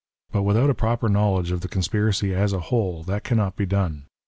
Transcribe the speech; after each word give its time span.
Eut 0.33 0.41
without 0.43 0.71
a 0.71 0.73
proper 0.73 1.07
knowledge 1.07 1.51
of 1.51 1.61
the 1.61 1.67
conspiracy 1.67 2.33
as 2.33 2.53
a 2.53 2.59
whole 2.59 3.03
that 3.03 3.23
cannot 3.23 3.55
be 3.55 3.67
done. 3.67 4.05